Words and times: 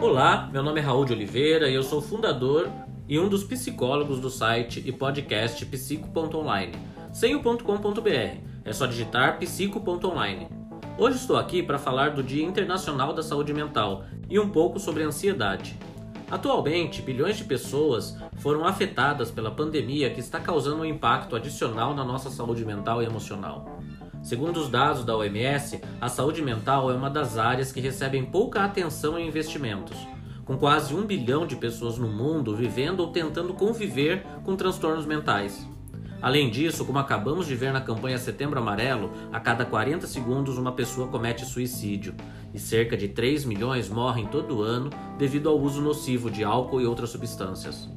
Olá, 0.00 0.48
meu 0.52 0.62
nome 0.62 0.78
é 0.78 0.82
Raul 0.82 1.04
de 1.04 1.12
Oliveira 1.12 1.68
e 1.68 1.74
eu 1.74 1.82
sou 1.82 2.00
fundador 2.00 2.70
e 3.08 3.18
um 3.18 3.28
dos 3.28 3.42
psicólogos 3.42 4.20
do 4.20 4.30
site 4.30 4.80
e 4.86 4.92
podcast 4.92 5.66
psico.online, 5.66 6.72
sem 7.12 7.34
o 7.34 7.42
.com.br, 7.42 8.38
é 8.64 8.72
só 8.72 8.86
digitar 8.86 9.40
psico.online. 9.40 10.48
Hoje 10.96 11.16
estou 11.16 11.36
aqui 11.36 11.64
para 11.64 11.80
falar 11.80 12.10
do 12.10 12.22
Dia 12.22 12.44
Internacional 12.44 13.12
da 13.12 13.24
Saúde 13.24 13.52
Mental 13.52 14.04
e 14.30 14.38
um 14.38 14.48
pouco 14.48 14.78
sobre 14.78 15.02
ansiedade. 15.02 15.76
Atualmente, 16.30 17.02
bilhões 17.02 17.36
de 17.36 17.42
pessoas 17.42 18.16
foram 18.36 18.64
afetadas 18.64 19.32
pela 19.32 19.50
pandemia 19.50 20.10
que 20.10 20.20
está 20.20 20.38
causando 20.38 20.82
um 20.82 20.84
impacto 20.84 21.34
adicional 21.34 21.92
na 21.92 22.04
nossa 22.04 22.30
saúde 22.30 22.64
mental 22.64 23.02
e 23.02 23.06
emocional. 23.06 23.80
Segundo 24.28 24.58
os 24.58 24.68
dados 24.68 25.06
da 25.06 25.16
OMS, 25.16 25.80
a 25.98 26.06
saúde 26.06 26.42
mental 26.42 26.90
é 26.90 26.94
uma 26.94 27.08
das 27.08 27.38
áreas 27.38 27.72
que 27.72 27.80
recebem 27.80 28.26
pouca 28.26 28.62
atenção 28.62 29.18
em 29.18 29.26
investimentos, 29.26 29.96
com 30.44 30.58
quase 30.58 30.94
um 30.94 31.06
bilhão 31.06 31.46
de 31.46 31.56
pessoas 31.56 31.96
no 31.96 32.08
mundo 32.08 32.54
vivendo 32.54 33.00
ou 33.00 33.10
tentando 33.10 33.54
conviver 33.54 34.22
com 34.44 34.54
transtornos 34.54 35.06
mentais. 35.06 35.66
Além 36.20 36.50
disso, 36.50 36.84
como 36.84 36.98
acabamos 36.98 37.46
de 37.46 37.54
ver 37.54 37.72
na 37.72 37.80
campanha 37.80 38.18
Setembro 38.18 38.58
Amarelo, 38.58 39.10
a 39.32 39.40
cada 39.40 39.64
40 39.64 40.06
segundos 40.06 40.58
uma 40.58 40.72
pessoa 40.72 41.08
comete 41.08 41.46
suicídio 41.46 42.14
e 42.52 42.58
cerca 42.58 42.98
de 42.98 43.08
3 43.08 43.46
milhões 43.46 43.88
morrem 43.88 44.26
todo 44.26 44.60
ano 44.60 44.90
devido 45.16 45.48
ao 45.48 45.58
uso 45.58 45.80
nocivo 45.80 46.30
de 46.30 46.44
álcool 46.44 46.82
e 46.82 46.86
outras 46.86 47.08
substâncias. 47.08 47.88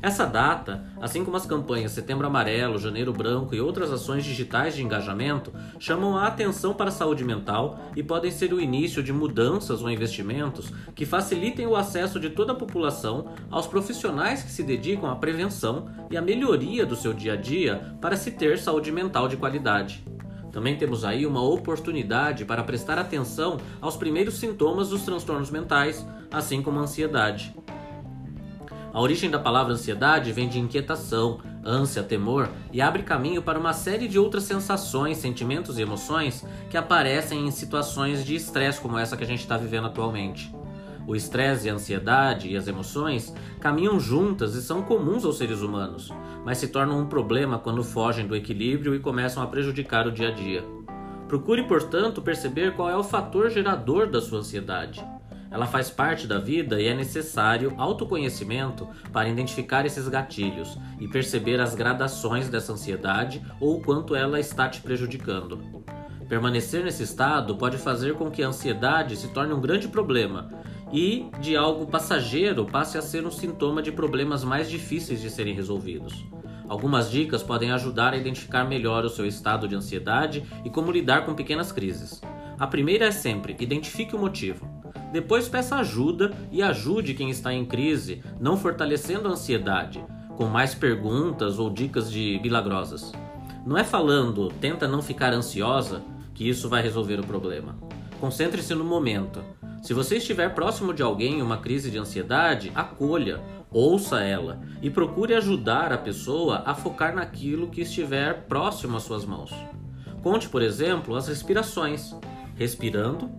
Essa 0.00 0.24
data, 0.24 0.84
assim 1.00 1.24
como 1.24 1.36
as 1.36 1.44
campanhas 1.44 1.90
Setembro 1.90 2.26
Amarelo, 2.26 2.78
Janeiro 2.78 3.12
Branco 3.12 3.52
e 3.52 3.60
outras 3.60 3.90
ações 3.92 4.24
digitais 4.24 4.76
de 4.76 4.82
engajamento, 4.82 5.52
chamam 5.80 6.16
a 6.16 6.28
atenção 6.28 6.72
para 6.72 6.88
a 6.88 6.92
saúde 6.92 7.24
mental 7.24 7.80
e 7.96 8.02
podem 8.02 8.30
ser 8.30 8.52
o 8.52 8.60
início 8.60 9.02
de 9.02 9.12
mudanças 9.12 9.82
ou 9.82 9.90
investimentos 9.90 10.72
que 10.94 11.04
facilitem 11.04 11.66
o 11.66 11.74
acesso 11.74 12.20
de 12.20 12.30
toda 12.30 12.52
a 12.52 12.56
população 12.56 13.32
aos 13.50 13.66
profissionais 13.66 14.44
que 14.44 14.52
se 14.52 14.62
dedicam 14.62 15.10
à 15.10 15.16
prevenção 15.16 15.90
e 16.08 16.16
à 16.16 16.22
melhoria 16.22 16.86
do 16.86 16.94
seu 16.94 17.12
dia 17.12 17.32
a 17.32 17.36
dia 17.36 17.96
para 18.00 18.16
se 18.16 18.30
ter 18.30 18.58
saúde 18.58 18.92
mental 18.92 19.26
de 19.26 19.36
qualidade. 19.36 20.04
Também 20.52 20.76
temos 20.76 21.04
aí 21.04 21.26
uma 21.26 21.42
oportunidade 21.42 22.44
para 22.44 22.62
prestar 22.62 22.98
atenção 22.98 23.58
aos 23.80 23.96
primeiros 23.96 24.34
sintomas 24.34 24.90
dos 24.90 25.02
transtornos 25.02 25.50
mentais, 25.50 26.06
assim 26.30 26.62
como 26.62 26.78
a 26.78 26.82
ansiedade. 26.82 27.54
A 28.92 29.00
origem 29.00 29.30
da 29.30 29.38
palavra 29.38 29.74
ansiedade 29.74 30.32
vem 30.32 30.48
de 30.48 30.58
inquietação, 30.58 31.40
ânsia, 31.64 32.02
temor 32.02 32.48
e 32.72 32.80
abre 32.80 33.02
caminho 33.02 33.42
para 33.42 33.58
uma 33.58 33.72
série 33.72 34.08
de 34.08 34.18
outras 34.18 34.44
sensações, 34.44 35.18
sentimentos 35.18 35.78
e 35.78 35.82
emoções 35.82 36.44
que 36.70 36.76
aparecem 36.76 37.46
em 37.46 37.50
situações 37.50 38.24
de 38.24 38.34
estresse 38.34 38.80
como 38.80 38.98
essa 38.98 39.16
que 39.16 39.24
a 39.24 39.26
gente 39.26 39.40
está 39.40 39.56
vivendo 39.56 39.86
atualmente. 39.86 40.54
O 41.06 41.14
estresse, 41.14 41.70
a 41.70 41.74
ansiedade 41.74 42.48
e 42.48 42.56
as 42.56 42.66
emoções 42.66 43.34
caminham 43.60 43.98
juntas 43.98 44.54
e 44.54 44.62
são 44.62 44.82
comuns 44.82 45.24
aos 45.24 45.38
seres 45.38 45.60
humanos, 45.60 46.12
mas 46.44 46.58
se 46.58 46.68
tornam 46.68 46.98
um 46.98 47.06
problema 47.06 47.58
quando 47.58 47.82
fogem 47.82 48.26
do 48.26 48.36
equilíbrio 48.36 48.94
e 48.94 49.00
começam 49.00 49.42
a 49.42 49.46
prejudicar 49.46 50.06
o 50.06 50.12
dia 50.12 50.28
a 50.28 50.32
dia. 50.32 50.64
Procure, 51.26 51.62
portanto, 51.64 52.22
perceber 52.22 52.74
qual 52.74 52.90
é 52.90 52.96
o 52.96 53.04
fator 53.04 53.50
gerador 53.50 54.06
da 54.06 54.20
sua 54.20 54.38
ansiedade. 54.38 55.04
Ela 55.50 55.66
faz 55.66 55.90
parte 55.90 56.26
da 56.26 56.38
vida 56.38 56.80
e 56.80 56.86
é 56.86 56.94
necessário 56.94 57.74
autoconhecimento 57.78 58.86
para 59.12 59.28
identificar 59.28 59.86
esses 59.86 60.08
gatilhos 60.08 60.78
e 61.00 61.08
perceber 61.08 61.60
as 61.60 61.74
gradações 61.74 62.48
dessa 62.48 62.72
ansiedade 62.72 63.42
ou 63.60 63.76
o 63.76 63.82
quanto 63.82 64.14
ela 64.14 64.38
está 64.38 64.68
te 64.68 64.80
prejudicando. 64.80 65.82
Permanecer 66.28 66.84
nesse 66.84 67.02
estado 67.02 67.56
pode 67.56 67.78
fazer 67.78 68.14
com 68.14 68.30
que 68.30 68.42
a 68.42 68.48
ansiedade 68.48 69.16
se 69.16 69.28
torne 69.28 69.54
um 69.54 69.60
grande 69.60 69.88
problema 69.88 70.50
e, 70.92 71.30
de 71.40 71.56
algo 71.56 71.86
passageiro, 71.86 72.66
passe 72.66 72.98
a 72.98 73.02
ser 73.02 73.26
um 73.26 73.30
sintoma 73.30 73.82
de 73.82 73.90
problemas 73.90 74.44
mais 74.44 74.68
difíceis 74.68 75.20
de 75.22 75.30
serem 75.30 75.54
resolvidos. 75.54 76.26
Algumas 76.68 77.10
dicas 77.10 77.42
podem 77.42 77.72
ajudar 77.72 78.12
a 78.12 78.16
identificar 78.18 78.64
melhor 78.64 79.04
o 79.04 79.08
seu 79.08 79.24
estado 79.24 79.66
de 79.66 79.74
ansiedade 79.74 80.44
e 80.66 80.68
como 80.68 80.92
lidar 80.92 81.24
com 81.24 81.34
pequenas 81.34 81.72
crises. 81.72 82.20
A 82.58 82.66
primeira 82.66 83.06
é 83.06 83.10
sempre 83.10 83.56
identifique 83.58 84.14
o 84.14 84.18
motivo. 84.18 84.77
Depois 85.12 85.48
peça 85.48 85.76
ajuda 85.76 86.32
e 86.52 86.62
ajude 86.62 87.14
quem 87.14 87.30
está 87.30 87.52
em 87.52 87.64
crise, 87.64 88.22
não 88.38 88.56
fortalecendo 88.56 89.28
a 89.28 89.32
ansiedade, 89.32 90.04
com 90.36 90.46
mais 90.46 90.74
perguntas 90.74 91.58
ou 91.58 91.70
dicas 91.70 92.10
de 92.10 92.38
milagrosas. 92.42 93.12
Não 93.66 93.76
é 93.76 93.84
falando, 93.84 94.48
tenta 94.60 94.86
não 94.86 95.02
ficar 95.02 95.32
ansiosa, 95.32 96.02
que 96.34 96.48
isso 96.48 96.68
vai 96.68 96.82
resolver 96.82 97.18
o 97.18 97.26
problema. 97.26 97.76
Concentre-se 98.20 98.74
no 98.74 98.84
momento. 98.84 99.42
Se 99.82 99.94
você 99.94 100.16
estiver 100.16 100.54
próximo 100.54 100.92
de 100.92 101.02
alguém 101.02 101.38
em 101.38 101.42
uma 101.42 101.58
crise 101.58 101.90
de 101.90 101.98
ansiedade, 101.98 102.70
acolha, 102.74 103.40
ouça 103.70 104.20
ela 104.20 104.60
e 104.82 104.90
procure 104.90 105.34
ajudar 105.34 105.92
a 105.92 105.98
pessoa 105.98 106.62
a 106.66 106.74
focar 106.74 107.14
naquilo 107.14 107.68
que 107.68 107.80
estiver 107.80 108.46
próximo 108.46 108.96
às 108.96 109.04
suas 109.04 109.24
mãos. 109.24 109.52
Conte, 110.22 110.48
por 110.48 110.62
exemplo, 110.62 111.14
as 111.14 111.28
respirações, 111.28 112.14
respirando 112.56 113.30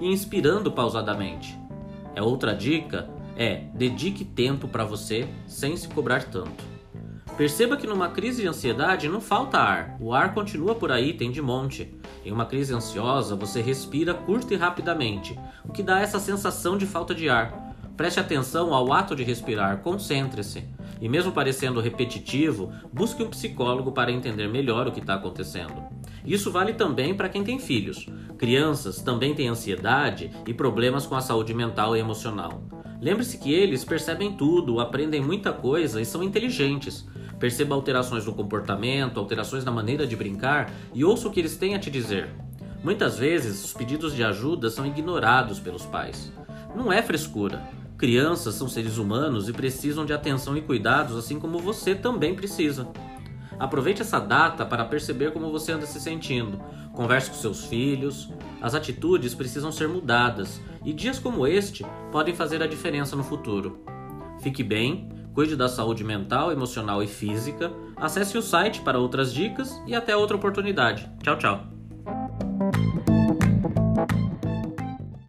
e 0.00 0.06
inspirando 0.06 0.70
pausadamente. 0.70 1.58
É 2.14 2.22
outra 2.22 2.54
dica 2.54 3.08
é 3.36 3.64
dedique 3.74 4.24
tempo 4.24 4.66
para 4.66 4.84
você 4.84 5.28
sem 5.46 5.76
se 5.76 5.88
cobrar 5.88 6.24
tanto. 6.24 6.64
Perceba 7.36 7.76
que 7.76 7.86
numa 7.86 8.08
crise 8.08 8.40
de 8.40 8.48
ansiedade 8.48 9.10
não 9.10 9.20
falta 9.20 9.58
ar, 9.58 9.96
o 10.00 10.14
ar 10.14 10.32
continua 10.32 10.74
por 10.74 10.90
aí, 10.90 11.12
tem 11.12 11.30
de 11.30 11.42
monte. 11.42 11.94
Em 12.24 12.32
uma 12.32 12.46
crise 12.46 12.72
ansiosa, 12.72 13.36
você 13.36 13.60
respira 13.60 14.14
curto 14.14 14.54
e 14.54 14.56
rapidamente, 14.56 15.38
o 15.62 15.70
que 15.70 15.82
dá 15.82 16.00
essa 16.00 16.18
sensação 16.18 16.78
de 16.78 16.86
falta 16.86 17.14
de 17.14 17.28
ar. 17.28 17.74
Preste 17.94 18.18
atenção 18.18 18.72
ao 18.72 18.90
ato 18.90 19.14
de 19.14 19.22
respirar, 19.22 19.78
concentre-se. 19.78 20.64
E 20.98 21.10
mesmo 21.10 21.30
parecendo 21.30 21.78
repetitivo, 21.78 22.72
busque 22.90 23.22
um 23.22 23.28
psicólogo 23.28 23.92
para 23.92 24.10
entender 24.10 24.48
melhor 24.48 24.88
o 24.88 24.92
que 24.92 25.00
está 25.00 25.14
acontecendo. 25.14 25.74
Isso 26.26 26.50
vale 26.50 26.72
também 26.72 27.14
para 27.14 27.28
quem 27.28 27.44
tem 27.44 27.58
filhos. 27.58 28.06
Crianças 28.36 29.00
também 29.00 29.34
têm 29.34 29.48
ansiedade 29.48 30.30
e 30.46 30.52
problemas 30.52 31.06
com 31.06 31.14
a 31.14 31.20
saúde 31.20 31.54
mental 31.54 31.96
e 31.96 32.00
emocional. 32.00 32.62
Lembre-se 33.00 33.38
que 33.38 33.52
eles 33.52 33.84
percebem 33.84 34.32
tudo, 34.32 34.80
aprendem 34.80 35.22
muita 35.22 35.52
coisa 35.52 36.00
e 36.00 36.04
são 36.04 36.22
inteligentes. 36.22 37.06
Perceba 37.38 37.74
alterações 37.74 38.24
no 38.24 38.34
comportamento, 38.34 39.20
alterações 39.20 39.64
na 39.64 39.70
maneira 39.70 40.06
de 40.06 40.16
brincar 40.16 40.72
e 40.94 41.04
ouça 41.04 41.28
o 41.28 41.30
que 41.30 41.40
eles 41.40 41.56
têm 41.56 41.74
a 41.74 41.78
te 41.78 41.90
dizer. 41.90 42.28
Muitas 42.82 43.18
vezes, 43.18 43.64
os 43.64 43.72
pedidos 43.72 44.14
de 44.14 44.24
ajuda 44.24 44.70
são 44.70 44.86
ignorados 44.86 45.60
pelos 45.60 45.84
pais. 45.84 46.32
Não 46.74 46.92
é 46.92 47.02
frescura. 47.02 47.62
Crianças 47.98 48.54
são 48.54 48.68
seres 48.68 48.98
humanos 48.98 49.48
e 49.48 49.52
precisam 49.52 50.04
de 50.04 50.12
atenção 50.12 50.56
e 50.56 50.60
cuidados, 50.60 51.16
assim 51.16 51.38
como 51.38 51.58
você 51.58 51.94
também 51.94 52.34
precisa. 52.34 52.86
Aproveite 53.58 54.02
essa 54.02 54.18
data 54.18 54.64
para 54.64 54.84
perceber 54.84 55.32
como 55.32 55.50
você 55.50 55.72
anda 55.72 55.86
se 55.86 56.00
sentindo. 56.00 56.60
Converse 56.92 57.30
com 57.30 57.36
seus 57.36 57.64
filhos. 57.64 58.30
As 58.60 58.74
atitudes 58.74 59.34
precisam 59.34 59.72
ser 59.72 59.88
mudadas 59.88 60.60
e 60.84 60.92
dias 60.92 61.18
como 61.18 61.46
este 61.46 61.84
podem 62.10 62.34
fazer 62.34 62.62
a 62.62 62.66
diferença 62.66 63.16
no 63.16 63.24
futuro. 63.24 63.84
Fique 64.40 64.62
bem, 64.62 65.08
cuide 65.34 65.56
da 65.56 65.68
saúde 65.68 66.04
mental, 66.04 66.52
emocional 66.52 67.02
e 67.02 67.06
física. 67.06 67.72
Acesse 67.96 68.36
o 68.36 68.42
site 68.42 68.80
para 68.80 68.98
outras 68.98 69.32
dicas 69.32 69.80
e 69.86 69.94
até 69.94 70.16
outra 70.16 70.36
oportunidade. 70.36 71.10
Tchau, 71.22 71.36
tchau. 71.36 71.75